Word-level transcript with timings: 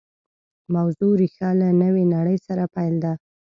موضوع 0.75 1.13
ریښه 1.21 1.49
له 1.61 1.69
نوې 1.81 2.03
نړۍ 2.15 2.37
سره 2.47 2.63
پیل 2.75 2.95
ده 3.03 3.13